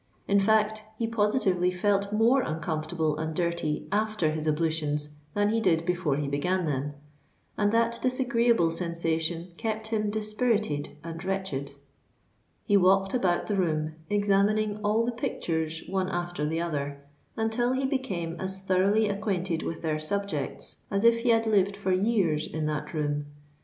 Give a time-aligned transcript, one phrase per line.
[0.27, 5.85] In fact, he positively felt more uncomfortable and dirty after his ablutions than he did
[5.85, 6.93] before he began them;
[7.55, 11.73] and that disagreeable sensation kept him dispirited and wretched.
[12.65, 17.03] He walked about the room, examining all the pictures one after the other,
[17.37, 21.91] until he became as thoroughly acquainted with their subjects as if he had lived for
[21.91, 23.27] years in that room.